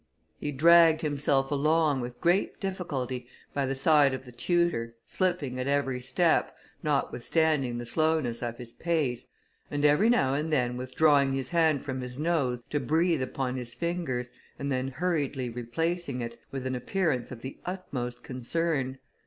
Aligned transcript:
He 0.39 0.51
dragged 0.51 1.01
himself 1.03 1.51
along, 1.51 2.01
with 2.01 2.19
great 2.19 2.59
difficulty, 2.59 3.27
by 3.53 3.67
the 3.67 3.75
side 3.75 4.15
of 4.15 4.25
the 4.25 4.31
tutor, 4.31 4.95
slipping 5.05 5.59
at 5.59 5.67
every 5.67 5.99
step, 5.99 6.57
notwithstanding 6.81 7.77
the 7.77 7.85
slowness 7.85 8.41
of 8.41 8.57
his 8.57 8.73
pace, 8.73 9.27
and 9.69 9.85
every 9.85 10.09
now 10.09 10.33
and 10.33 10.51
then 10.51 10.75
withdrawing 10.75 11.33
his 11.33 11.49
hand 11.49 11.83
from 11.83 12.01
his 12.01 12.17
nose 12.17 12.63
to 12.71 12.79
breathe 12.79 13.21
upon 13.21 13.57
his 13.57 13.75
fingers, 13.75 14.31
and 14.57 14.71
then 14.71 14.87
hurriedly 14.87 15.51
replacing 15.51 16.19
it, 16.21 16.39
with 16.49 16.65
an 16.65 16.73
appearance 16.73 17.31
of 17.31 17.43
the 17.43 17.59
utmost 17.67 18.23
concern. 18.23 18.97